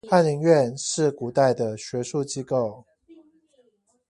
[0.09, 2.85] 翰林院是古代的學術機構